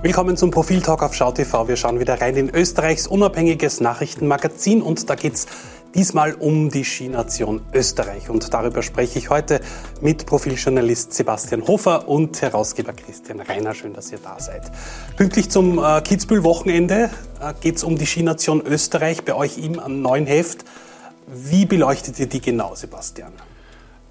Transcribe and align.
Willkommen 0.00 0.36
zum 0.36 0.52
Profiltalk 0.52 1.02
auf 1.02 1.12
SchauTV. 1.12 1.66
Wir 1.66 1.74
schauen 1.74 1.98
wieder 1.98 2.20
rein 2.20 2.36
in 2.36 2.50
Österreichs 2.50 3.08
unabhängiges 3.08 3.80
Nachrichtenmagazin 3.80 4.80
und 4.80 5.10
da 5.10 5.16
geht's 5.16 5.48
diesmal 5.92 6.34
um 6.34 6.70
die 6.70 6.84
Skination 6.84 7.62
Österreich. 7.72 8.30
Und 8.30 8.54
darüber 8.54 8.82
spreche 8.82 9.18
ich 9.18 9.28
heute 9.28 9.60
mit 10.00 10.24
Profiljournalist 10.24 11.14
Sebastian 11.14 11.66
Hofer 11.66 12.06
und 12.06 12.40
Herausgeber 12.40 12.92
Christian 12.92 13.40
Reiner. 13.40 13.74
Schön, 13.74 13.92
dass 13.92 14.12
ihr 14.12 14.20
da 14.22 14.38
seid. 14.38 14.70
Pünktlich 15.16 15.50
zum 15.50 15.80
äh, 15.80 16.00
Kitzbühel-Wochenende 16.00 17.10
äh, 17.40 17.54
geht's 17.60 17.82
um 17.82 17.98
die 17.98 18.06
Skination 18.06 18.62
Österreich 18.64 19.24
bei 19.24 19.34
euch 19.34 19.58
im 19.58 20.00
neuen 20.00 20.26
Heft. 20.26 20.64
Wie 21.26 21.66
beleuchtet 21.66 22.20
ihr 22.20 22.28
die 22.28 22.40
genau, 22.40 22.76
Sebastian? 22.76 23.32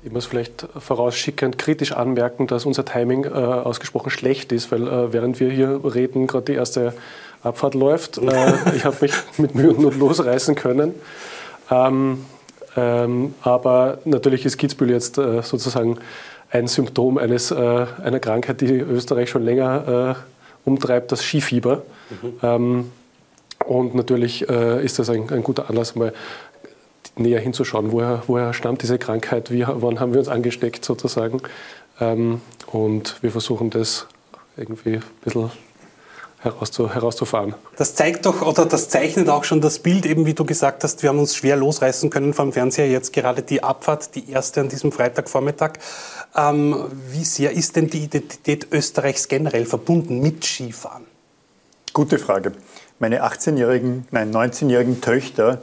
Ich 0.07 0.13
muss 0.13 0.25
vielleicht 0.25 0.66
vorausschickend 0.79 1.57
kritisch 1.57 1.91
anmerken, 1.91 2.48
dass 2.48 2.65
unser 2.65 2.85
Timing 2.85 3.25
äh, 3.25 3.27
ausgesprochen 3.27 4.09
schlecht 4.09 4.53
ist, 4.53 4.71
weil 4.71 4.88
äh, 4.88 5.11
während 5.11 5.41
wir 5.41 5.49
hier 5.49 5.81
reden, 5.84 6.27
gerade 6.27 6.45
die 6.45 6.53
erste 6.53 6.93
Abfahrt 7.43 7.73
läuft. 7.73 8.17
Äh, 8.17 8.53
ich 8.77 8.85
habe 8.85 8.95
mich 9.01 9.12
mit 9.38 9.53
Mühe 9.53 9.70
und 9.70 9.81
Not 9.81 9.98
losreißen 9.98 10.55
können. 10.55 10.93
Ähm, 11.70 12.23
ähm, 12.77 13.35
aber 13.41 13.98
natürlich 14.05 14.45
ist 14.45 14.57
Kitzbühel 14.57 14.91
jetzt 14.91 15.17
äh, 15.17 15.41
sozusagen 15.41 15.98
ein 16.51 16.67
Symptom 16.67 17.17
eines, 17.17 17.51
äh, 17.51 17.85
einer 18.01 18.21
Krankheit, 18.21 18.62
die 18.62 18.79
Österreich 18.79 19.29
schon 19.29 19.43
länger 19.43 20.15
äh, 20.15 20.70
umtreibt, 20.70 21.12
das 21.12 21.21
Skifieber. 21.21 21.81
Mhm. 22.21 22.34
Ähm, 22.41 22.91
und 23.65 23.95
natürlich 23.95 24.43
ist 24.43 24.99
das 24.99 25.09
ein, 25.09 25.29
ein 25.31 25.41
guter 25.41 25.67
Anlass, 25.67 25.95
mal 25.95 26.13
näher 27.20 27.39
hinzuschauen, 27.39 27.91
woher, 27.91 28.23
woher 28.27 28.53
stammt 28.53 28.82
diese 28.82 28.98
Krankheit, 28.98 29.51
wie, 29.51 29.65
wann 29.68 29.99
haben 29.99 30.13
wir 30.13 30.20
uns 30.20 30.29
angesteckt 30.29 30.85
sozusagen. 30.85 31.41
Ähm, 31.99 32.41
und 32.68 33.21
wir 33.21 33.32
versuchen 33.32 33.70
das 33.70 34.07
irgendwie 34.55 34.96
ein 34.96 35.04
bisschen 35.23 35.51
herauszu, 36.40 36.93
herauszufahren. 36.93 37.55
Das 37.77 37.95
zeigt 37.95 38.26
doch 38.26 38.41
oder 38.41 38.65
das 38.65 38.90
zeichnet 38.90 39.29
auch 39.29 39.43
schon 39.43 39.62
das 39.62 39.79
Bild, 39.79 40.05
eben 40.05 40.26
wie 40.26 40.34
du 40.34 40.45
gesagt 40.45 40.84
hast, 40.84 41.01
wir 41.01 41.10
haben 41.10 41.20
uns 41.20 41.35
schwer 41.35 41.55
losreißen 41.55 42.10
können 42.10 42.34
vom 42.34 42.54
Fernseher. 42.54 42.90
Jetzt 42.90 43.13
gerade 43.13 43.41
die 43.41 43.63
Abfahrt, 43.63 44.15
die 44.15 44.29
erste 44.29 44.62
an 44.62 44.70
diesem 44.70 44.91
Freitagvormittag. 44.91 45.73
Ähm, 46.35 46.85
wie 47.12 47.23
sehr 47.23 47.51
ist 47.51 47.76
denn 47.76 47.90
die 47.90 48.04
Identität 48.04 48.68
Österreichs 48.71 49.27
generell 49.27 49.65
verbunden 49.65 50.20
mit 50.20 50.43
Skifahren? 50.43 51.05
Gute 51.93 52.20
Frage. 52.20 52.51
Meine 52.99 53.23
18-jährigen, 53.23 54.07
nein, 54.12 54.32
19-jährigen 54.32 55.01
Töchter 55.01 55.62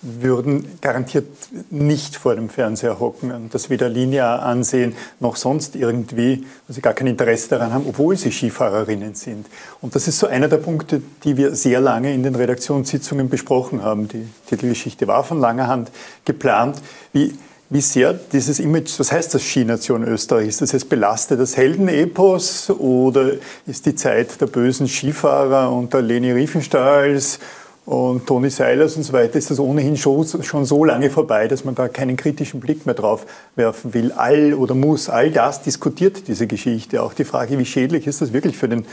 würden 0.00 0.78
garantiert 0.80 1.26
nicht 1.70 2.16
vor 2.16 2.36
dem 2.36 2.48
Fernseher 2.48 3.00
hocken 3.00 3.32
und 3.32 3.52
das 3.52 3.68
weder 3.68 3.88
linear 3.88 4.42
ansehen 4.42 4.94
noch 5.18 5.36
sonst 5.36 5.74
irgendwie, 5.74 6.44
weil 6.66 6.74
sie 6.74 6.80
gar 6.80 6.94
kein 6.94 7.08
Interesse 7.08 7.48
daran 7.48 7.72
haben, 7.72 7.84
obwohl 7.88 8.16
sie 8.16 8.30
Skifahrerinnen 8.30 9.14
sind. 9.14 9.46
Und 9.80 9.96
das 9.96 10.06
ist 10.06 10.20
so 10.20 10.28
einer 10.28 10.48
der 10.48 10.58
Punkte, 10.58 11.02
die 11.24 11.36
wir 11.36 11.56
sehr 11.56 11.80
lange 11.80 12.14
in 12.14 12.22
den 12.22 12.36
Redaktionssitzungen 12.36 13.28
besprochen 13.28 13.82
haben. 13.82 14.06
Die 14.06 14.26
Titelgeschichte 14.48 15.08
war 15.08 15.24
von 15.24 15.40
langer 15.40 15.66
Hand 15.66 15.90
geplant. 16.24 16.80
Wie, 17.12 17.34
wie 17.68 17.80
sehr 17.80 18.14
dieses 18.14 18.60
Image, 18.60 18.98
was 18.98 19.10
heißt 19.10 19.34
das 19.34 19.42
Skination 19.42 20.04
Österreich? 20.04 20.48
Ist 20.48 20.62
das 20.62 20.72
jetzt 20.72 20.88
belastet 20.88 21.40
das 21.40 21.56
Heldenepos 21.56 22.70
oder 22.70 23.32
ist 23.66 23.84
die 23.84 23.96
Zeit 23.96 24.40
der 24.40 24.46
bösen 24.46 24.86
Skifahrer 24.86 25.72
und 25.72 25.92
der 25.92 26.02
Leni 26.02 26.30
Riefenstahls 26.30 27.40
und 27.88 28.26
Toni 28.26 28.50
Seilers 28.50 28.96
und 28.96 29.02
so 29.02 29.14
weiter 29.14 29.36
ist 29.36 29.50
das 29.50 29.58
ohnehin 29.58 29.96
schon, 29.96 30.26
schon 30.42 30.66
so 30.66 30.84
lange 30.84 31.08
vorbei, 31.08 31.48
dass 31.48 31.64
man 31.64 31.74
da 31.74 31.88
keinen 31.88 32.18
kritischen 32.18 32.60
Blick 32.60 32.84
mehr 32.84 32.94
drauf 32.94 33.24
werfen 33.56 33.94
will. 33.94 34.12
All 34.12 34.52
oder 34.52 34.74
muss, 34.74 35.08
all 35.08 35.30
das 35.30 35.62
diskutiert 35.62 36.28
diese 36.28 36.46
Geschichte. 36.46 37.02
Auch 37.02 37.14
die 37.14 37.24
Frage, 37.24 37.58
wie 37.58 37.64
schädlich 37.64 38.06
ist 38.06 38.20
das 38.20 38.34
wirklich 38.34 38.58
für 38.58 38.68
den 38.68 38.84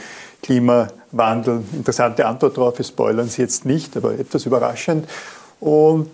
Klimawandel? 0.42 1.62
Interessante 1.74 2.24
Antwort 2.24 2.56
darauf, 2.56 2.78
wir 2.78 2.86
spoilern 2.86 3.28
Sie 3.28 3.42
jetzt 3.42 3.66
nicht, 3.66 3.98
aber 3.98 4.18
etwas 4.18 4.46
überraschend. 4.46 5.06
Und 5.60 6.08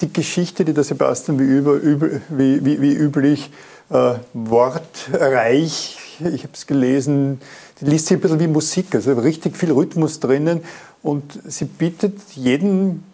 die 0.00 0.12
Geschichte, 0.12 0.64
die 0.64 0.74
der 0.74 0.82
Sebastian 0.82 1.38
wie, 1.38 1.44
über, 1.44 1.80
wie, 1.80 2.64
wie, 2.64 2.82
wie 2.82 2.92
üblich 2.92 3.52
äh, 3.90 4.14
wortreich, 4.34 5.98
ich 6.18 6.42
habe 6.42 6.54
es 6.54 6.66
gelesen, 6.66 7.40
die 7.80 7.84
liest 7.86 8.06
sich 8.06 8.16
ein 8.16 8.20
bisschen 8.20 8.40
wie 8.40 8.46
Musik, 8.46 8.94
also 8.94 9.12
richtig 9.14 9.56
viel 9.56 9.72
Rhythmus 9.72 10.20
drinnen 10.20 10.62
und 11.02 11.40
sie 11.46 11.66
bittet 11.66 12.18
jeden 12.34 13.04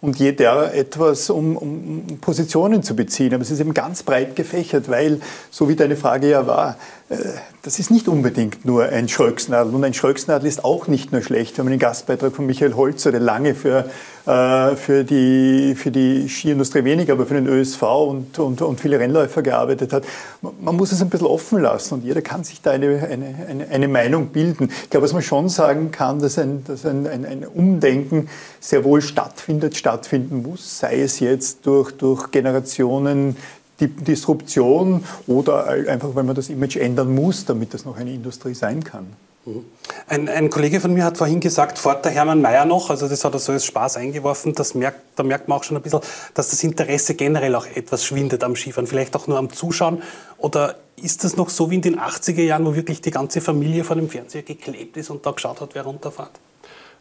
und 0.00 0.18
jeder 0.18 0.74
etwas, 0.74 1.30
um, 1.30 1.56
um, 1.56 2.18
Positionen 2.20 2.82
zu 2.82 2.94
beziehen. 2.94 3.32
Aber 3.32 3.42
es 3.42 3.50
ist 3.50 3.60
eben 3.60 3.72
ganz 3.72 4.02
breit 4.02 4.36
gefächert, 4.36 4.88
weil, 4.88 5.20
so 5.50 5.68
wie 5.68 5.76
deine 5.76 5.96
Frage 5.96 6.28
ja 6.28 6.46
war, 6.46 6.76
äh, 7.08 7.16
das 7.64 7.78
ist 7.78 7.90
nicht 7.90 8.08
unbedingt 8.08 8.66
nur 8.66 8.84
ein 8.84 9.08
Schröcksnadel. 9.08 9.74
Und 9.74 9.82
ein 9.84 9.94
Schröcksnadel 9.94 10.46
ist 10.46 10.66
auch 10.66 10.86
nicht 10.86 11.12
nur 11.12 11.22
schlecht. 11.22 11.56
Wir 11.56 11.62
haben 11.62 11.68
einen 11.68 11.78
Gastbeitrag 11.78 12.34
von 12.36 12.44
Michael 12.44 12.74
Holzer, 12.74 13.10
der 13.10 13.20
lange 13.20 13.54
für, 13.54 13.88
äh, 14.26 14.76
für, 14.76 15.02
die, 15.02 15.74
für 15.74 15.90
die 15.90 16.28
Skiindustrie 16.28 16.84
weniger, 16.84 17.14
aber 17.14 17.24
für 17.24 17.32
den 17.32 17.46
ÖSV 17.46 17.82
und, 17.82 18.38
und, 18.38 18.60
und 18.60 18.80
viele 18.80 19.00
Rennläufer 19.00 19.40
gearbeitet 19.40 19.94
hat. 19.94 20.04
Man 20.42 20.76
muss 20.76 20.92
es 20.92 21.00
ein 21.00 21.08
bisschen 21.08 21.26
offen 21.26 21.62
lassen 21.62 21.94
und 21.94 22.04
jeder 22.04 22.20
kann 22.20 22.44
sich 22.44 22.60
da 22.60 22.72
eine, 22.72 23.02
eine, 23.02 23.34
eine, 23.48 23.68
eine 23.70 23.88
Meinung 23.88 24.26
bilden. 24.26 24.68
Ich 24.82 24.90
glaube, 24.90 25.04
was 25.04 25.14
man 25.14 25.22
schon 25.22 25.48
sagen 25.48 25.90
kann, 25.90 26.20
dass 26.20 26.38
ein, 26.38 26.64
dass 26.64 26.84
ein, 26.84 27.06
ein, 27.06 27.24
ein 27.24 27.46
Umdenken 27.46 28.28
sehr 28.60 28.84
wohl 28.84 29.00
stattfindet, 29.00 29.74
stattfinden 29.74 30.42
muss, 30.42 30.80
sei 30.80 31.00
es 31.00 31.18
jetzt 31.18 31.64
durch, 31.64 31.92
durch 31.92 32.30
Generationen 32.30 33.36
Disruption 33.80 35.04
oder 35.26 35.66
einfach, 35.66 36.14
weil 36.14 36.24
man 36.24 36.34
das 36.34 36.48
Image 36.48 36.76
ändern 36.76 37.14
muss, 37.14 37.44
damit 37.44 37.74
das 37.74 37.84
noch 37.84 37.96
eine 37.96 38.12
Industrie 38.12 38.54
sein 38.54 38.84
kann. 38.84 39.06
Mhm. 39.46 39.64
Ein, 40.06 40.28
ein, 40.28 40.50
Kollege 40.50 40.80
von 40.80 40.94
mir 40.94 41.04
hat 41.04 41.18
vorhin 41.18 41.40
gesagt, 41.40 41.78
fort 41.78 42.04
der 42.04 42.12
Hermann 42.12 42.40
Mayer 42.40 42.64
noch, 42.64 42.90
also 42.90 43.08
das 43.08 43.24
hat 43.24 43.34
er 43.34 43.38
so 43.38 43.52
als 43.52 43.66
Spaß 43.66 43.96
eingeworfen, 43.96 44.54
das 44.54 44.74
merkt, 44.74 45.00
da 45.16 45.22
merkt 45.22 45.48
man 45.48 45.58
auch 45.58 45.64
schon 45.64 45.76
ein 45.76 45.82
bisschen, 45.82 46.00
dass 46.34 46.50
das 46.50 46.62
Interesse 46.64 47.14
generell 47.14 47.54
auch 47.54 47.66
etwas 47.66 48.04
schwindet 48.04 48.42
am 48.42 48.56
Skifahren, 48.56 48.86
vielleicht 48.86 49.14
auch 49.16 49.26
nur 49.26 49.38
am 49.38 49.50
Zuschauen. 49.50 50.02
Oder 50.38 50.76
ist 51.02 51.24
das 51.24 51.36
noch 51.36 51.50
so 51.50 51.70
wie 51.70 51.76
in 51.76 51.82
den 51.82 51.98
80er 51.98 52.42
Jahren, 52.42 52.64
wo 52.64 52.74
wirklich 52.74 53.00
die 53.00 53.10
ganze 53.10 53.40
Familie 53.40 53.84
vor 53.84 53.96
dem 53.96 54.08
Fernseher 54.08 54.42
geklebt 54.42 54.96
ist 54.96 55.10
und 55.10 55.26
da 55.26 55.32
geschaut 55.32 55.60
hat, 55.60 55.74
wer 55.74 55.82
runterfährt? 55.82 56.32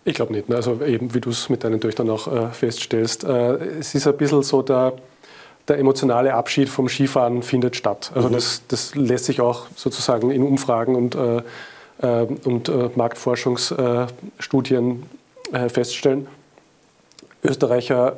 Ich 0.05 0.15
glaube 0.15 0.33
nicht. 0.33 0.49
Ne? 0.49 0.57
Also 0.57 0.81
eben, 0.81 1.13
wie 1.13 1.21
du 1.21 1.29
es 1.29 1.49
mit 1.49 1.63
deinen 1.63 1.79
Töchtern 1.79 2.09
auch 2.09 2.27
äh, 2.27 2.49
feststellst. 2.49 3.23
Äh, 3.23 3.79
es 3.79 3.95
ist 3.95 4.05
ein 4.05 4.17
bisschen 4.17 4.43
so 4.43 4.61
der 4.61 4.93
der 5.67 5.77
emotionale 5.79 6.33
Abschied 6.33 6.69
vom 6.69 6.87
Skifahren 6.89 7.43
findet 7.43 7.75
statt. 7.75 8.11
Also 8.15 8.29
mhm. 8.29 8.33
das, 8.33 8.63
das, 8.67 8.95
lässt 8.95 9.25
sich 9.25 9.41
auch 9.41 9.67
sozusagen 9.75 10.31
in 10.31 10.41
Umfragen 10.43 10.95
und, 10.95 11.15
äh, 11.15 11.41
äh 12.01 12.25
und 12.43 12.69
äh, 12.69 12.89
Marktforschungsstudien 12.95 15.03
äh, 15.51 15.69
feststellen. 15.69 16.27
Österreicher 17.43 18.17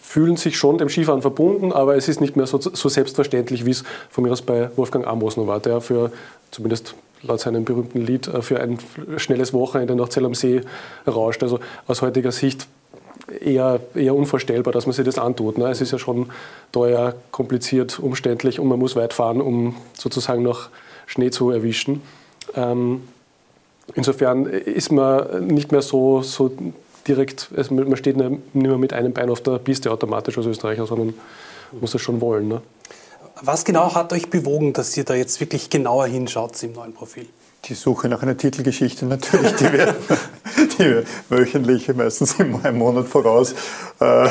fühlen 0.00 0.36
sich 0.36 0.56
schon 0.56 0.78
dem 0.78 0.88
Skifahren 0.88 1.22
verbunden, 1.22 1.72
aber 1.72 1.96
es 1.96 2.08
ist 2.08 2.20
nicht 2.20 2.36
mehr 2.36 2.46
so, 2.46 2.60
so 2.60 2.88
selbstverständlich, 2.88 3.66
wie 3.66 3.70
es 3.70 3.84
von 4.08 4.24
mir 4.24 4.32
aus 4.32 4.42
bei 4.42 4.70
Wolfgang 4.76 5.06
Amos 5.06 5.36
noch 5.36 5.46
war, 5.46 5.60
der 5.60 5.80
für 5.80 6.10
zumindest 6.50 6.94
laut 7.22 7.40
seinem 7.40 7.64
berühmten 7.64 8.00
Lied 8.00 8.28
äh, 8.28 8.42
für 8.42 8.60
ein 8.60 8.78
schnelles 9.16 9.52
Wochenende 9.52 9.94
nach 9.94 10.08
Zell 10.08 10.24
am 10.24 10.34
See 10.34 10.62
rauscht. 11.06 11.42
Also 11.42 11.60
aus 11.86 12.02
heutiger 12.02 12.32
Sicht 12.32 12.66
eher, 13.40 13.80
eher 13.94 14.14
unvorstellbar, 14.14 14.72
dass 14.72 14.86
man 14.86 14.92
sich 14.92 15.04
das 15.04 15.18
antut. 15.18 15.58
Ne? 15.58 15.68
Es 15.68 15.80
ist 15.80 15.92
ja 15.92 15.98
schon 15.98 16.30
teuer, 16.72 17.14
kompliziert, 17.30 17.98
umständlich 17.98 18.60
und 18.60 18.68
man 18.68 18.78
muss 18.78 18.96
weit 18.96 19.12
fahren, 19.12 19.40
um 19.40 19.76
sozusagen 19.94 20.42
noch 20.42 20.68
Schnee 21.06 21.30
zu 21.30 21.50
erwischen. 21.50 22.02
Ähm, 22.54 23.02
insofern 23.94 24.46
ist 24.46 24.92
man 24.92 25.46
nicht 25.46 25.72
mehr 25.72 25.82
so, 25.82 26.22
so 26.22 26.52
direkt, 27.06 27.50
also 27.56 27.74
man 27.74 27.96
steht 27.96 28.16
nicht 28.16 28.54
mehr 28.54 28.78
mit 28.78 28.92
einem 28.92 29.12
Bein 29.12 29.30
auf 29.30 29.40
der 29.40 29.58
Piste 29.58 29.90
automatisch 29.90 30.36
als 30.38 30.46
Österreicher, 30.46 30.86
sondern 30.86 31.14
muss 31.80 31.92
das 31.92 32.00
schon 32.00 32.20
wollen. 32.20 32.48
Ne? 32.48 32.62
Was 33.42 33.64
genau 33.64 33.94
hat 33.94 34.12
euch 34.12 34.28
bewogen, 34.30 34.72
dass 34.72 34.96
ihr 34.96 35.04
da 35.04 35.14
jetzt 35.14 35.40
wirklich 35.40 35.70
genauer 35.70 36.06
hinschaut 36.06 36.62
im 36.62 36.72
neuen 36.72 36.92
Profil? 36.92 37.26
die 37.66 37.74
Suche 37.74 38.08
nach 38.08 38.22
einer 38.22 38.36
Titelgeschichte 38.36 39.06
natürlich, 39.06 39.54
die 39.56 39.72
wir, 39.72 39.94
wöchentlich, 41.28 41.94
meistens 41.94 42.34
im 42.38 42.78
Monat 42.78 43.06
voraus, 43.06 43.54
äh, 44.00 44.28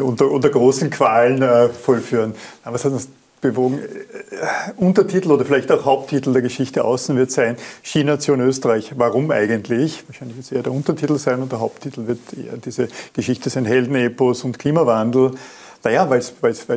unter, 0.00 0.30
unter, 0.30 0.48
großen 0.48 0.90
Qualen 0.90 1.42
äh, 1.42 1.68
vollführen. 1.68 2.34
Aber 2.62 2.74
was 2.74 2.84
hat 2.84 2.92
uns 2.92 3.08
bewogen? 3.40 3.78
Äh, 3.78 4.72
Untertitel 4.76 5.30
oder 5.30 5.44
vielleicht 5.44 5.70
auch 5.72 5.84
Haupttitel 5.84 6.32
der 6.32 6.42
Geschichte 6.42 6.84
außen 6.84 7.16
wird 7.16 7.30
sein, 7.30 7.56
Skination 7.82 8.40
Österreich. 8.40 8.92
Warum 8.96 9.30
eigentlich? 9.30 10.04
Wahrscheinlich 10.06 10.36
wird 10.36 10.46
es 10.46 10.52
eher 10.52 10.62
der 10.62 10.72
Untertitel 10.72 11.18
sein 11.18 11.42
und 11.42 11.52
der 11.52 11.60
Haupttitel 11.60 12.06
wird 12.06 12.20
eher 12.36 12.56
diese 12.56 12.88
Geschichte 13.12 13.50
sein, 13.50 13.64
Heldenepos 13.64 14.44
und 14.44 14.58
Klimawandel. 14.58 15.32
Naja, 15.84 16.08
weil 16.08 16.20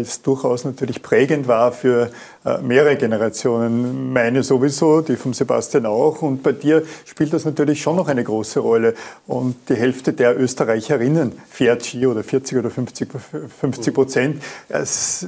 es 0.02 0.22
durchaus 0.24 0.66
natürlich 0.66 1.04
prägend 1.04 1.48
war 1.48 1.72
für 1.72 2.10
äh, 2.44 2.58
mehrere 2.60 2.96
Generationen. 2.96 4.12
Meine 4.12 4.42
sowieso, 4.42 5.02
die 5.02 5.16
vom 5.16 5.34
Sebastian 5.34 5.86
auch. 5.86 6.24
Und 6.24 6.42
bei 6.42 6.54
dir 6.54 6.84
spielt 7.06 7.32
das 7.32 7.46
natürlich 7.46 7.82
schon 7.82 7.98
noch 7.98 8.08
eine 8.08 8.24
große 8.24 8.60
Rolle. 8.60 8.96
Und 9.28 9.56
die 9.70 9.76
Hälfte 9.76 10.14
der 10.14 10.40
Österreicherinnen 10.40 11.34
fährt 11.48 11.86
Ski 11.86 12.08
oder 12.08 12.24
40 12.24 12.58
oder 12.58 12.72
50, 12.72 13.10
50 13.62 13.94
Prozent. 13.94 14.44
Es, 14.70 15.24
äh, 15.24 15.28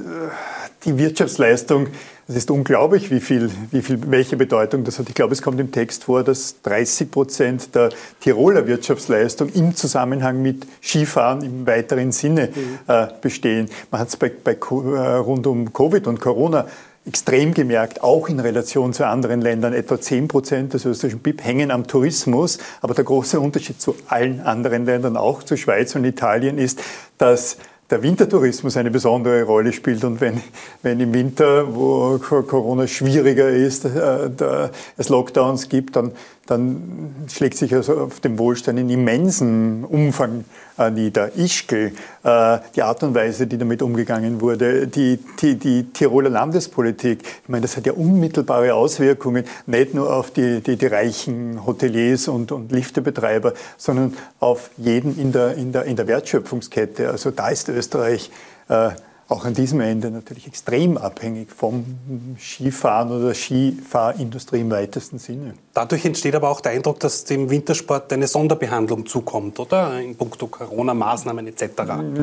die 0.84 0.98
Wirtschaftsleistung 0.98 1.88
Es 2.30 2.36
ist 2.36 2.50
unglaublich, 2.50 3.10
wie 3.10 3.20
viel, 3.20 3.50
wie 3.70 3.80
viel, 3.80 3.98
welche 4.10 4.36
Bedeutung 4.36 4.84
das 4.84 4.98
hat. 4.98 5.08
Ich 5.08 5.14
glaube, 5.14 5.32
es 5.32 5.40
kommt 5.40 5.58
im 5.60 5.72
Text 5.72 6.04
vor, 6.04 6.22
dass 6.22 6.60
30 6.60 7.10
Prozent 7.10 7.74
der 7.74 7.88
Tiroler 8.20 8.66
Wirtschaftsleistung 8.66 9.48
im 9.54 9.74
Zusammenhang 9.74 10.42
mit 10.42 10.66
Skifahren 10.82 11.40
im 11.40 11.66
weiteren 11.66 12.12
Sinne 12.12 12.50
mhm. 12.54 12.78
äh, 12.86 13.06
bestehen. 13.22 13.70
Man 13.90 14.02
hat 14.02 14.08
es 14.08 14.18
bei, 14.18 14.30
bei, 14.44 14.52
äh, 14.52 15.16
rund 15.16 15.46
um 15.46 15.72
Covid 15.72 16.06
und 16.06 16.20
Corona 16.20 16.66
extrem 17.06 17.54
gemerkt, 17.54 18.02
auch 18.02 18.28
in 18.28 18.40
Relation 18.40 18.92
zu 18.92 19.06
anderen 19.06 19.40
Ländern. 19.40 19.72
Etwa 19.72 19.98
10 19.98 20.28
Prozent 20.28 20.74
des 20.74 20.84
österreichischen 20.84 21.20
BIP 21.20 21.42
hängen 21.42 21.70
am 21.70 21.86
Tourismus. 21.86 22.58
Aber 22.82 22.92
der 22.92 23.04
große 23.04 23.40
Unterschied 23.40 23.80
zu 23.80 23.96
allen 24.06 24.42
anderen 24.42 24.84
Ländern, 24.84 25.16
auch 25.16 25.44
zu 25.44 25.56
Schweiz 25.56 25.94
und 25.94 26.04
Italien, 26.04 26.58
ist, 26.58 26.82
dass 27.16 27.56
der 27.90 28.02
Wintertourismus 28.02 28.76
eine 28.76 28.90
besondere 28.90 29.42
Rolle 29.44 29.72
spielt. 29.72 30.04
Und 30.04 30.20
wenn, 30.20 30.40
wenn 30.82 31.00
im 31.00 31.14
Winter, 31.14 31.74
wo 31.74 32.18
Corona 32.18 32.86
schwieriger 32.86 33.48
ist, 33.48 33.84
äh, 33.84 34.30
da 34.36 34.70
es 34.96 35.08
Lockdowns 35.08 35.68
gibt, 35.68 35.96
dann 35.96 36.12
dann 36.48 37.26
schlägt 37.30 37.58
sich 37.58 37.74
also 37.74 37.94
auf 37.98 38.20
dem 38.20 38.38
Wohlstand 38.38 38.78
in 38.78 38.88
immensen 38.88 39.84
Umfang 39.84 40.46
äh, 40.78 40.90
nieder. 40.90 41.36
Ischgl, 41.36 41.92
äh, 42.24 42.58
die 42.74 42.82
Art 42.82 43.02
und 43.02 43.14
Weise, 43.14 43.46
die 43.46 43.58
damit 43.58 43.82
umgegangen 43.82 44.40
wurde, 44.40 44.86
die, 44.86 45.18
die, 45.42 45.56
die, 45.56 45.84
Tiroler 45.92 46.30
Landespolitik, 46.30 47.20
ich 47.22 47.48
meine, 47.48 47.62
das 47.62 47.76
hat 47.76 47.84
ja 47.84 47.92
unmittelbare 47.92 48.72
Auswirkungen, 48.72 49.44
nicht 49.66 49.92
nur 49.92 50.10
auf 50.10 50.30
die, 50.30 50.62
die, 50.62 50.76
die 50.76 50.86
reichen 50.86 51.66
Hoteliers 51.66 52.28
und, 52.28 52.50
und 52.50 52.72
Liftebetreiber, 52.72 53.52
sondern 53.76 54.14
auf 54.40 54.70
jeden 54.78 55.18
in 55.18 55.32
der, 55.32 55.54
in, 55.54 55.72
der, 55.72 55.84
in 55.84 55.96
der 55.96 56.06
Wertschöpfungskette. 56.06 57.10
Also 57.10 57.30
da 57.30 57.50
ist 57.50 57.68
äh, 58.68 58.90
auch 59.28 59.44
an 59.44 59.52
diesem 59.52 59.80
Ende 59.80 60.10
natürlich 60.10 60.46
extrem 60.46 60.96
abhängig 60.96 61.52
vom 61.52 61.84
Skifahren 62.38 63.10
oder 63.10 63.26
der 63.26 63.34
Skifahrindustrie 63.34 64.60
im 64.60 64.70
weitesten 64.70 65.18
Sinne. 65.18 65.52
Dadurch 65.74 66.06
entsteht 66.06 66.34
aber 66.34 66.48
auch 66.48 66.62
der 66.62 66.72
Eindruck, 66.72 66.98
dass 67.00 67.24
dem 67.24 67.50
Wintersport 67.50 68.10
eine 68.12 68.26
Sonderbehandlung 68.26 69.04
zukommt, 69.04 69.60
oder? 69.60 70.00
In 70.00 70.16
puncto 70.16 70.46
Corona-Maßnahmen 70.46 71.46
etc. 71.46 71.64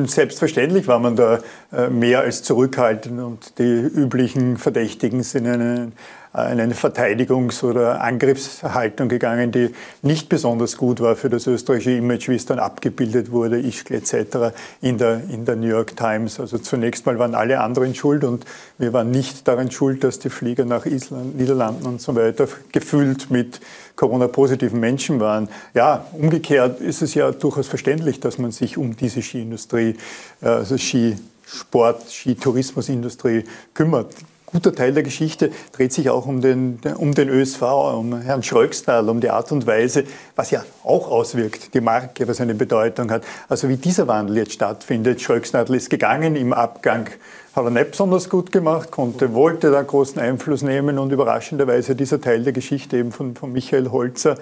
Selbstverständlich 0.06 0.88
war 0.88 0.98
man 0.98 1.14
da 1.14 1.38
äh, 1.72 1.88
mehr 1.88 2.20
als 2.20 2.42
zurückhaltend 2.42 3.20
und 3.20 3.58
die 3.58 3.62
üblichen 3.62 4.56
Verdächtigen 4.56 5.22
sind 5.22 5.92
eine 6.36 6.64
eine 6.64 6.74
Verteidigungs- 6.74 7.64
oder 7.64 8.02
Angriffshaltung 8.02 9.08
gegangen, 9.08 9.52
die 9.52 9.70
nicht 10.02 10.28
besonders 10.28 10.76
gut 10.76 11.00
war 11.00 11.16
für 11.16 11.30
das 11.30 11.46
österreichische 11.46 11.92
Image, 11.92 12.28
wie 12.28 12.34
es 12.34 12.44
dann 12.44 12.58
abgebildet 12.58 13.32
wurde, 13.32 13.58
Ischgl 13.58 13.94
etc. 13.94 14.54
in 14.82 14.98
der, 14.98 15.22
in 15.30 15.46
der 15.46 15.56
New 15.56 15.68
York 15.68 15.96
Times. 15.96 16.38
Also 16.38 16.58
zunächst 16.58 17.06
mal 17.06 17.18
waren 17.18 17.34
alle 17.34 17.60
anderen 17.60 17.94
schuld 17.94 18.22
und 18.22 18.44
wir 18.76 18.92
waren 18.92 19.10
nicht 19.10 19.48
daran 19.48 19.70
schuld, 19.70 20.04
dass 20.04 20.18
die 20.18 20.28
Flieger 20.28 20.66
nach 20.66 20.84
Island, 20.84 21.38
Niederlanden 21.38 21.86
und 21.86 22.02
so 22.02 22.14
weiter 22.14 22.46
gefüllt 22.70 23.30
mit 23.30 23.60
Corona-positiven 23.96 24.78
Menschen 24.78 25.20
waren. 25.20 25.48
Ja, 25.72 26.06
umgekehrt 26.12 26.82
ist 26.82 27.00
es 27.00 27.14
ja 27.14 27.32
durchaus 27.32 27.66
verständlich, 27.66 28.20
dass 28.20 28.36
man 28.36 28.52
sich 28.52 28.76
um 28.76 28.94
diese 28.94 29.22
Skiindustrie, 29.22 29.96
äh, 30.42 30.48
also 30.48 30.76
Skisport, 30.76 32.10
Skitourismusindustrie 32.10 33.44
kümmert 33.72 34.08
guter 34.46 34.74
Teil 34.74 34.92
der 34.92 35.02
Geschichte 35.02 35.50
dreht 35.72 35.92
sich 35.92 36.08
auch 36.08 36.26
um 36.26 36.40
den, 36.40 36.78
um 36.96 37.14
den 37.14 37.28
ÖSV, 37.28 37.62
um 37.62 38.20
Herrn 38.20 38.42
Schröckstal, 38.42 39.08
um 39.08 39.20
die 39.20 39.30
Art 39.30 39.52
und 39.52 39.66
Weise, 39.66 40.04
was 40.36 40.50
ja 40.50 40.64
auch 40.84 41.10
auswirkt, 41.10 41.74
die 41.74 41.80
Marke, 41.80 42.26
was 42.28 42.40
eine 42.40 42.54
Bedeutung 42.54 43.10
hat. 43.10 43.24
Also 43.48 43.68
wie 43.68 43.76
dieser 43.76 44.06
Wandel 44.06 44.38
jetzt 44.38 44.52
stattfindet. 44.52 45.20
Schröckstal 45.20 45.74
ist 45.74 45.90
gegangen, 45.90 46.36
im 46.36 46.52
Abgang 46.52 47.10
hat 47.54 47.64
er 47.64 47.70
nicht 47.70 47.90
besonders 47.90 48.28
gut 48.28 48.52
gemacht, 48.52 48.90
konnte, 48.90 49.34
wollte 49.34 49.70
da 49.70 49.82
großen 49.82 50.20
Einfluss 50.20 50.62
nehmen 50.62 50.98
und 50.98 51.10
überraschenderweise 51.10 51.96
dieser 51.96 52.20
Teil 52.20 52.42
der 52.42 52.52
Geschichte 52.52 52.98
eben 52.98 53.12
von, 53.12 53.34
von 53.34 53.52
Michael 53.52 53.90
Holzer 53.90 54.36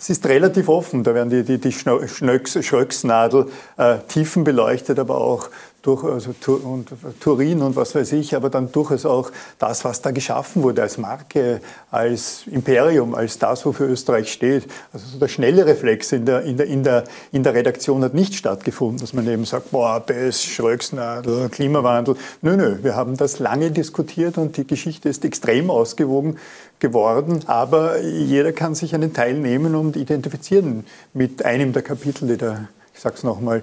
das 0.00 0.08
ist 0.08 0.24
relativ 0.24 0.70
offen, 0.70 1.04
da 1.04 1.14
werden 1.14 1.28
die, 1.28 1.42
die, 1.42 1.58
die 1.58 1.72
Schröcksnadel 1.72 3.48
äh, 3.76 3.98
Tiefen 4.08 4.44
beleuchtet, 4.44 4.98
aber 4.98 5.20
auch 5.20 5.50
durch, 5.82 6.04
also 6.04 6.34
und 6.64 6.92
Turin 7.20 7.62
und 7.62 7.76
was 7.76 7.94
weiß 7.94 8.12
ich, 8.12 8.36
aber 8.36 8.50
dann 8.50 8.70
durchaus 8.70 9.06
auch 9.06 9.30
das, 9.58 9.84
was 9.84 10.02
da 10.02 10.10
geschaffen 10.10 10.62
wurde 10.62 10.82
als 10.82 10.98
Marke, 10.98 11.60
als 11.90 12.44
Imperium, 12.50 13.14
als 13.14 13.38
das, 13.38 13.64
wofür 13.64 13.88
Österreich 13.88 14.32
steht. 14.32 14.66
Also 14.92 15.06
so 15.06 15.18
der 15.18 15.28
schnelle 15.28 15.64
Reflex 15.64 16.12
in 16.12 16.26
der, 16.26 16.42
in 16.42 16.56
der, 16.56 16.66
in 16.66 16.82
der, 16.82 17.04
in 17.32 17.42
der 17.42 17.54
Redaktion 17.54 18.04
hat 18.04 18.14
nicht 18.14 18.34
stattgefunden, 18.34 18.98
dass 18.98 19.12
man 19.12 19.26
eben 19.26 19.44
sagt, 19.44 19.70
boah, 19.70 20.00
Bess, 20.00 20.42
Schröcksnadel, 20.42 21.48
Klimawandel. 21.48 22.16
Nö, 22.42 22.56
nö, 22.56 22.78
wir 22.82 22.94
haben 22.94 23.16
das 23.16 23.38
lange 23.38 23.70
diskutiert 23.70 24.36
und 24.36 24.56
die 24.56 24.66
Geschichte 24.66 25.08
ist 25.08 25.24
extrem 25.24 25.70
ausgewogen 25.70 26.36
geworden, 26.80 27.40
aber 27.46 28.00
jeder 28.00 28.52
kann 28.52 28.74
sich 28.74 28.94
einen 28.94 29.12
Teil 29.12 29.34
nehmen 29.34 29.74
und 29.74 29.96
identifizieren 29.96 30.84
mit 31.12 31.44
einem 31.44 31.72
der 31.72 31.82
Kapitel, 31.82 32.26
die 32.26 32.36
da, 32.36 32.68
ich 32.94 33.00
sag's 33.00 33.22
nochmal, 33.22 33.62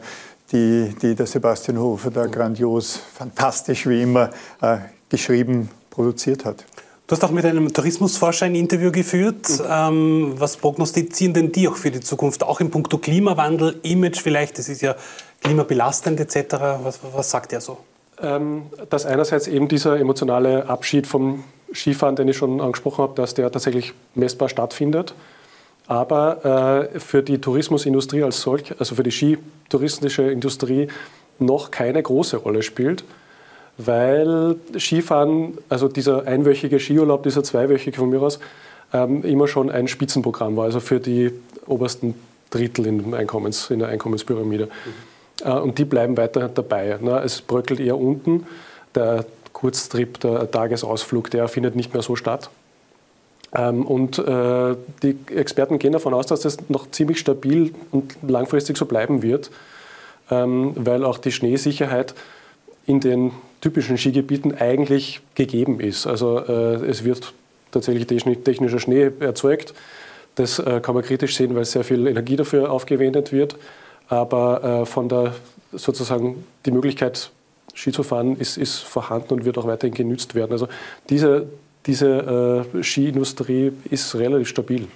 die, 0.52 0.96
die 1.02 1.16
der 1.16 1.26
Sebastian 1.26 1.80
Hofer 1.80 2.12
da 2.12 2.26
grandios, 2.26 3.00
fantastisch 3.14 3.88
wie 3.88 4.02
immer 4.02 4.30
äh, 4.62 4.78
geschrieben, 5.10 5.70
produziert 5.90 6.46
hat. 6.46 6.64
Du 7.08 7.16
hast 7.16 7.24
auch 7.24 7.32
mit 7.32 7.46
einem 7.46 7.72
Tourismusforscher 7.72 8.48
ein 8.48 8.56
Interview 8.56 8.92
geführt. 8.92 9.48
Mhm. 9.50 9.66
Ähm, 9.70 10.34
was 10.38 10.58
prognostizieren 10.58 11.34
denn 11.34 11.52
die 11.52 11.68
auch 11.68 11.78
für 11.78 11.90
die 11.90 12.02
Zukunft? 12.02 12.44
Auch 12.44 12.60
in 12.60 12.70
puncto 12.70 12.98
Klimawandel, 12.98 13.80
Image 13.84 14.22
vielleicht, 14.22 14.58
das 14.58 14.68
ist 14.68 14.82
ja 14.82 14.96
klimabelastend 15.42 16.20
etc. 16.20 16.56
Was, 16.84 17.00
was 17.14 17.32
sagt 17.32 17.54
er 17.54 17.62
so? 17.62 17.78
Ähm, 18.22 18.64
dass 18.90 19.06
einerseits 19.06 19.48
eben 19.48 19.68
dieser 19.68 19.98
emotionale 19.98 20.68
Abschied 20.68 21.08
vom 21.08 21.44
Skifahren, 21.74 22.16
den 22.16 22.28
ich 22.28 22.38
schon 22.38 22.60
angesprochen 22.60 23.04
habe, 23.04 23.16
dass 23.16 23.34
der 23.34 23.52
tatsächlich 23.52 23.94
messbar 24.16 24.50
stattfindet 24.50 25.14
aber 25.88 26.90
äh, 26.94 27.00
für 27.00 27.24
die 27.24 27.40
Tourismusindustrie 27.40 28.24
als 28.24 28.42
solch, 28.42 28.74
also 28.78 28.96
für 28.96 29.04
die 29.04 29.12
skitouristische 29.12 30.24
Industrie, 30.24 30.88
noch 31.40 31.72
keine 31.72 32.02
große 32.02 32.38
Rolle 32.38 32.64
spielt, 32.64 33.04
weil 33.78 34.56
Skifahren, 34.78 35.58
also 35.70 35.88
dieser 35.88 36.26
einwöchige 36.26 36.80
Skiurlaub, 36.80 37.24
dieser 37.24 37.44
zweiwöchige 37.44 37.98
von 37.98 38.10
mir 38.10 38.22
aus, 38.22 38.40
ähm, 38.94 39.24
immer 39.24 39.48
schon 39.48 39.70
ein 39.70 39.88
Spitzenprogramm 39.88 40.56
war, 40.56 40.66
also 40.66 40.80
für 40.80 41.00
die 41.00 41.32
obersten 41.68 42.16
Drittel 42.50 42.88
in, 42.88 43.14
Einkommens, 43.14 43.70
in 43.70 43.80
der 43.80 43.90
Einkommenspyramide. 43.90 44.66
Mhm. 44.66 45.48
Äh, 45.48 45.52
und 45.60 45.78
die 45.78 45.86
bleiben 45.86 46.18
weiter 46.18 46.50
dabei. 46.50 46.98
Ne? 47.02 47.22
Es 47.24 47.42
bröckelt 47.42 47.80
eher 47.80 47.98
unten. 47.98 48.46
Der 48.96 49.26
Kurztrip, 49.54 50.20
der 50.20 50.50
Tagesausflug, 50.50 51.30
der 51.32 51.48
findet 51.48 51.76
nicht 51.76 51.94
mehr 51.94 52.02
so 52.02 52.16
statt. 52.16 52.50
Ähm, 53.58 53.86
und 53.86 54.20
äh, 54.20 54.76
die 55.02 55.18
Experten 55.36 55.80
gehen 55.80 55.94
davon 55.94 56.14
aus, 56.14 56.28
dass 56.28 56.42
das 56.42 56.58
noch 56.70 56.92
ziemlich 56.92 57.20
stabil 57.20 57.74
und 57.92 58.16
langfristig 58.26 58.78
so 58.78 58.86
bleiben 58.86 59.24
wird, 59.24 59.50
ähm, 60.30 60.74
weil 60.76 61.04
auch 61.04 61.18
die 61.18 61.32
Schneesicherheit 61.32 62.14
in 62.86 63.00
den 63.00 63.32
typischen 63.60 63.98
Skigebieten 63.98 64.56
eigentlich 64.56 65.22
gegeben 65.36 65.80
ist. 65.80 66.06
Also 66.06 66.40
äh, 66.40 66.86
es 66.86 67.04
wird 67.04 67.34
tatsächlich 67.72 68.06
technischer 68.08 68.80
Schnee 68.80 69.12
erzeugt. 69.20 69.74
Das 70.36 70.60
äh, 70.60 70.80
kann 70.82 70.94
man 70.94 71.04
kritisch 71.04 71.36
sehen, 71.36 71.56
weil 71.56 71.66
sehr 71.66 71.84
viel 71.84 72.06
Energie 72.06 72.36
dafür 72.36 72.72
aufgewendet 72.72 73.32
wird. 73.32 73.58
Aber 74.10 74.86
von 74.86 75.10
der 75.10 75.34
sozusagen 75.74 76.46
die 76.66 76.72
Möglichkeit, 76.72 77.30
Ski 77.74 77.92
zu 77.92 78.04
fahren, 78.04 78.38
ist, 78.38 78.58
ist 78.58 78.78
vorhanden 78.78 79.34
und 79.34 79.44
wird 79.44 79.58
auch 79.58 79.68
weiterhin 79.68 79.94
genützt 79.94 80.34
werden. 80.34 80.54
Also 80.54 80.70
diese 81.10 81.48
diese 81.88 82.66
äh, 82.76 82.84
Skiindustrie 82.84 83.72
ist 83.90 84.14
relativ 84.16 84.50
stabil. 84.50 84.88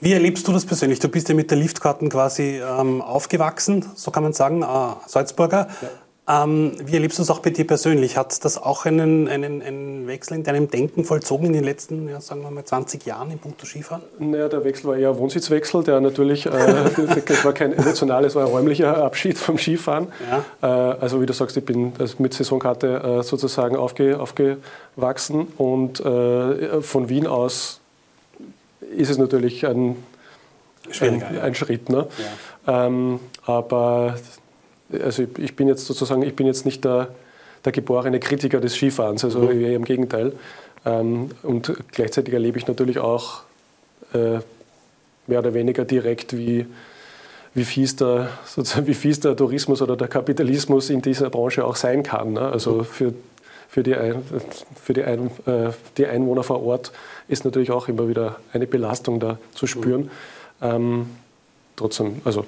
Wie 0.00 0.12
erlebst 0.12 0.46
du 0.46 0.52
das 0.52 0.64
persönlich? 0.64 0.98
Du 1.00 1.08
bist 1.08 1.28
ja 1.28 1.34
mit 1.34 1.50
der 1.50 1.58
Liftkarten 1.58 2.08
quasi 2.08 2.60
ähm, 2.60 3.00
aufgewachsen, 3.02 3.84
so 3.94 4.10
kann 4.10 4.22
man 4.22 4.32
sagen, 4.32 4.62
äh, 4.62 4.66
Salzburger. 5.06 5.68
Ja. 5.80 5.88
Ähm, 6.26 6.72
wie 6.82 6.94
erlebst 6.94 7.18
du 7.18 7.22
es 7.22 7.28
auch 7.28 7.40
bei 7.40 7.50
dir 7.50 7.66
persönlich? 7.66 8.16
Hat 8.16 8.46
das 8.46 8.56
auch 8.56 8.86
einen, 8.86 9.28
einen, 9.28 9.60
einen 9.60 10.06
Wechsel 10.06 10.38
in 10.38 10.42
deinem 10.42 10.70
Denken 10.70 11.04
vollzogen 11.04 11.46
in 11.46 11.52
den 11.52 11.64
letzten, 11.64 12.08
ja, 12.08 12.18
sagen 12.18 12.40
wir 12.40 12.50
mal, 12.50 12.64
20 12.64 13.04
Jahren 13.04 13.30
im 13.30 13.38
Punkt 13.38 13.60
Skifahren? 13.66 14.02
Naja, 14.18 14.48
der 14.48 14.64
Wechsel 14.64 14.88
war 14.88 14.96
eher 14.96 15.18
Wohnsitzwechsel, 15.18 15.84
der 15.84 16.00
natürlich, 16.00 16.46
äh, 16.46 16.50
das 17.26 17.44
war 17.44 17.52
kein 17.52 17.74
emotionales, 17.74 18.34
war 18.34 18.46
ein 18.46 18.50
räumlicher 18.50 19.04
Abschied 19.04 19.36
vom 19.36 19.58
Skifahren. 19.58 20.08
Ja. 20.62 20.94
Äh, 20.94 20.96
also 20.98 21.20
wie 21.20 21.26
du 21.26 21.34
sagst, 21.34 21.58
ich 21.58 21.64
bin 21.64 21.92
mit 22.16 22.32
Saisonkarte 22.32 23.18
äh, 23.18 23.22
sozusagen 23.22 23.76
aufge, 23.76 24.18
aufgewachsen 24.18 25.48
und 25.58 26.00
äh, 26.00 26.80
von 26.80 27.10
Wien 27.10 27.26
aus 27.26 27.80
ist 28.96 29.10
es 29.10 29.18
natürlich 29.18 29.66
ein, 29.66 29.96
ein, 31.00 31.22
ein 31.22 31.54
Schritt. 31.54 31.90
Ne? 31.90 32.06
Ja. 32.66 32.86
Ähm, 32.86 33.20
aber 33.44 34.14
also 35.02 35.24
ich 35.38 35.56
bin 35.56 35.68
jetzt 35.68 35.86
sozusagen, 35.86 36.22
ich 36.22 36.36
bin 36.36 36.46
jetzt 36.46 36.64
nicht 36.64 36.84
der, 36.84 37.08
der 37.64 37.72
geborene 37.72 38.20
Kritiker 38.20 38.60
des 38.60 38.74
Skifahrens, 38.76 39.24
also 39.24 39.40
mhm. 39.40 39.60
eher 39.60 39.76
im 39.76 39.84
Gegenteil. 39.84 40.32
Ähm, 40.84 41.30
und 41.42 41.72
gleichzeitig 41.92 42.34
erlebe 42.34 42.58
ich 42.58 42.66
natürlich 42.66 42.98
auch 42.98 43.42
äh, 44.12 44.38
mehr 45.26 45.38
oder 45.38 45.54
weniger 45.54 45.84
direkt, 45.84 46.36
wie, 46.36 46.66
wie, 47.54 47.64
fies 47.64 47.96
der, 47.96 48.28
sozusagen, 48.44 48.86
wie 48.86 48.94
fies 48.94 49.20
der 49.20 49.36
Tourismus 49.36 49.80
oder 49.80 49.96
der 49.96 50.08
Kapitalismus 50.08 50.90
in 50.90 51.00
dieser 51.00 51.30
Branche 51.30 51.64
auch 51.64 51.76
sein 51.76 52.02
kann. 52.02 52.34
Ne? 52.34 52.40
Also 52.40 52.72
mhm. 52.72 52.84
für, 52.84 53.14
für 53.68 53.82
die, 53.82 53.94
Ein, 53.94 54.22
für 54.82 54.92
die, 54.92 55.02
Ein, 55.02 55.30
äh, 55.46 55.70
die 55.96 56.06
Einwohner 56.06 56.42
vor 56.42 56.62
Ort 56.62 56.92
ist 57.28 57.44
natürlich 57.44 57.70
auch 57.70 57.88
immer 57.88 58.08
wieder 58.08 58.36
eine 58.52 58.66
Belastung 58.66 59.20
da 59.20 59.38
zu 59.54 59.66
spüren. 59.66 60.02
Mhm. 60.02 60.10
Ähm, 60.62 61.06
trotzdem, 61.76 62.20
also 62.24 62.44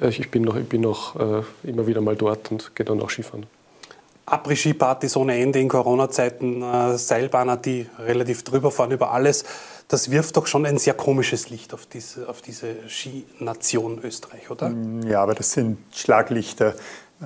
ich 0.00 0.30
bin 0.30 0.42
noch, 0.42 0.56
ich 0.56 0.68
bin 0.68 0.82
noch 0.82 1.16
äh, 1.16 1.42
immer 1.64 1.86
wieder 1.86 2.00
mal 2.00 2.16
dort 2.16 2.50
und 2.50 2.74
gehe 2.74 2.84
dann 2.84 3.00
auch 3.00 3.10
Skifahren. 3.10 3.46
Après-Ski-Partys 4.26 5.16
ohne 5.16 5.36
Ende 5.38 5.58
in 5.58 5.68
Corona-Zeiten, 5.68 6.62
äh, 6.62 6.96
Seilbahner, 6.96 7.56
die 7.56 7.86
relativ 7.98 8.44
drüber 8.44 8.70
fahren 8.70 8.92
über 8.92 9.10
alles. 9.10 9.44
Das 9.88 10.10
wirft 10.10 10.36
doch 10.36 10.46
schon 10.46 10.64
ein 10.64 10.78
sehr 10.78 10.94
komisches 10.94 11.50
Licht 11.50 11.74
auf 11.74 11.86
diese, 11.86 12.28
auf 12.28 12.40
diese 12.40 12.88
Skination 12.88 14.00
Österreich, 14.02 14.50
oder? 14.50 14.72
Ja, 15.06 15.22
aber 15.22 15.34
das 15.34 15.52
sind 15.52 15.78
Schlaglichter. 15.92 16.74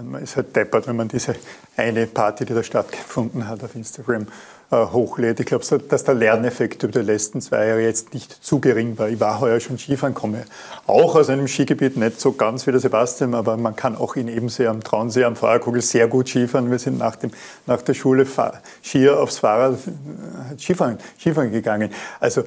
Man 0.02 0.22
ist 0.22 0.36
halt 0.36 0.54
deppert, 0.54 0.86
wenn 0.86 0.96
man 0.96 1.08
diese 1.08 1.34
eine 1.76 2.06
Party, 2.06 2.44
die 2.44 2.52
da 2.52 2.62
stattgefunden 2.62 3.48
hat, 3.48 3.64
auf 3.64 3.74
Instagram 3.74 4.26
äh, 4.70 4.76
hochlädt. 4.76 5.40
Ich 5.40 5.46
glaube, 5.46 5.64
dass 5.88 6.04
der 6.04 6.14
Lerneffekt 6.14 6.82
über 6.82 6.92
die 6.92 7.06
letzten 7.06 7.40
zwei 7.40 7.68
Jahre 7.68 7.82
jetzt 7.82 8.12
nicht 8.12 8.32
zu 8.44 8.60
gering 8.60 8.98
war. 8.98 9.08
Ich 9.08 9.20
war 9.20 9.40
heuer 9.40 9.58
schon 9.58 9.78
Skifahren, 9.78 10.12
komme 10.12 10.44
auch 10.86 11.16
aus 11.16 11.30
einem 11.30 11.48
Skigebiet, 11.48 11.96
nicht 11.96 12.20
so 12.20 12.32
ganz 12.32 12.66
wie 12.66 12.72
der 12.72 12.80
Sebastian, 12.80 13.34
aber 13.34 13.56
man 13.56 13.74
kann 13.74 13.96
auch 13.96 14.16
in 14.16 14.28
Ebensee 14.28 14.66
am 14.66 14.82
Traunsee, 14.82 15.24
am 15.24 15.36
Fahrerkugel 15.36 15.80
sehr 15.80 16.08
gut 16.08 16.28
Skifahren. 16.28 16.70
Wir 16.70 16.78
sind 16.78 16.98
nach, 16.98 17.16
dem, 17.16 17.30
nach 17.66 17.80
der 17.80 17.94
Schule 17.94 18.26
Skier 18.82 19.18
aufs 19.18 19.38
Fahrrad 19.38 19.78
äh, 19.86 20.58
Skifahren, 20.58 20.98
Skifahren 21.18 21.52
gegangen. 21.52 21.90
Also 22.20 22.42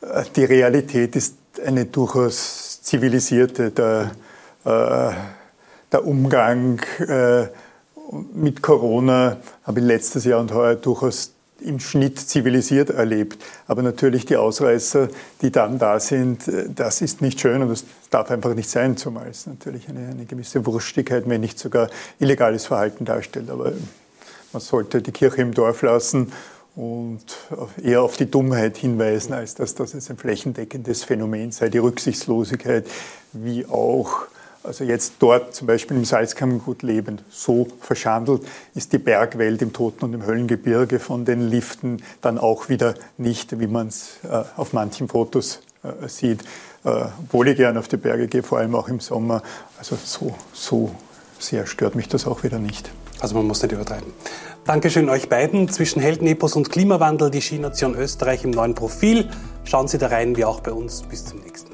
äh, 0.00 0.22
die 0.36 0.44
Realität 0.44 1.16
ist 1.16 1.36
eine 1.66 1.84
durchaus 1.84 2.80
zivilisierte. 2.82 3.72
Der, 3.72 4.12
äh, 4.64 5.12
der 5.94 6.04
Umgang 6.04 6.80
äh, 6.98 7.46
mit 8.34 8.62
Corona 8.62 9.38
habe 9.62 9.78
ich 9.78 9.86
letztes 9.86 10.24
Jahr 10.24 10.40
und 10.40 10.52
heuer 10.52 10.74
durchaus 10.74 11.32
im 11.60 11.78
Schnitt 11.78 12.18
zivilisiert 12.18 12.90
erlebt. 12.90 13.42
Aber 13.68 13.80
natürlich 13.82 14.26
die 14.26 14.36
Ausreißer, 14.36 15.08
die 15.40 15.52
dann 15.52 15.78
da 15.78 16.00
sind, 16.00 16.48
äh, 16.48 16.68
das 16.68 17.00
ist 17.00 17.22
nicht 17.22 17.40
schön 17.40 17.62
und 17.62 17.68
das 17.68 17.84
darf 18.10 18.32
einfach 18.32 18.54
nicht 18.54 18.68
sein, 18.68 18.96
zumal 18.96 19.28
es 19.28 19.46
natürlich 19.46 19.88
eine, 19.88 20.08
eine 20.08 20.24
gewisse 20.24 20.66
Wurstigkeit, 20.66 21.28
wenn 21.28 21.40
nicht 21.40 21.60
sogar 21.60 21.88
illegales 22.18 22.66
Verhalten 22.66 23.04
darstellt. 23.04 23.48
Aber 23.48 23.72
man 24.52 24.60
sollte 24.60 25.00
die 25.00 25.12
Kirche 25.12 25.42
im 25.42 25.54
Dorf 25.54 25.82
lassen 25.82 26.32
und 26.74 27.24
eher 27.80 28.02
auf 28.02 28.16
die 28.16 28.28
Dummheit 28.28 28.76
hinweisen, 28.78 29.32
als 29.32 29.54
dass 29.54 29.76
das 29.76 29.94
ein 29.94 30.16
flächendeckendes 30.16 31.04
Phänomen 31.04 31.52
sei, 31.52 31.68
die 31.68 31.78
Rücksichtslosigkeit, 31.78 32.84
wie 33.32 33.64
auch 33.66 34.26
also 34.64 34.84
jetzt 34.84 35.14
dort 35.18 35.54
zum 35.54 35.66
Beispiel 35.66 35.96
im 35.96 36.04
Salzkammergut 36.04 36.82
lebend, 36.82 37.22
so 37.30 37.68
verschandelt 37.80 38.42
ist 38.74 38.92
die 38.92 38.98
Bergwelt 38.98 39.62
im 39.62 39.72
Toten- 39.72 40.04
und 40.06 40.14
im 40.14 40.26
Höllengebirge 40.26 40.98
von 40.98 41.24
den 41.24 41.40
Liften 41.48 42.02
dann 42.20 42.38
auch 42.38 42.68
wieder 42.68 42.94
nicht, 43.18 43.60
wie 43.60 43.66
man 43.66 43.88
es 43.88 44.18
äh, 44.24 44.42
auf 44.56 44.72
manchen 44.72 45.08
Fotos 45.08 45.60
äh, 45.82 46.08
sieht. 46.08 46.42
Äh, 46.84 47.04
obwohl 47.24 47.48
ich 47.48 47.56
gerne 47.56 47.78
auf 47.78 47.88
die 47.88 47.96
Berge 47.96 48.26
gehe, 48.26 48.42
vor 48.42 48.58
allem 48.58 48.74
auch 48.74 48.88
im 48.88 49.00
Sommer. 49.00 49.42
Also 49.78 49.96
so, 50.02 50.34
so 50.52 50.94
sehr 51.38 51.66
stört 51.66 51.94
mich 51.94 52.08
das 52.08 52.26
auch 52.26 52.42
wieder 52.42 52.58
nicht. 52.58 52.90
Also 53.20 53.36
man 53.36 53.46
muss 53.46 53.62
nicht 53.62 53.72
übertreiben. 53.72 54.12
Dankeschön 54.64 55.08
euch 55.10 55.28
beiden. 55.28 55.68
Zwischen 55.68 56.00
Heldenepos 56.00 56.56
und 56.56 56.70
Klimawandel, 56.70 57.30
die 57.30 57.42
Skination 57.42 57.94
Österreich 57.94 58.44
im 58.44 58.50
neuen 58.50 58.74
Profil. 58.74 59.30
Schauen 59.64 59.88
Sie 59.88 59.98
da 59.98 60.08
rein, 60.08 60.36
wie 60.36 60.44
auch 60.44 60.60
bei 60.60 60.72
uns. 60.72 61.02
Bis 61.02 61.24
zum 61.24 61.40
nächsten 61.40 61.73